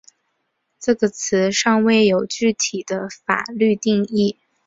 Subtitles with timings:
[0.79, 4.39] 这个词尚未有具体的法律定义。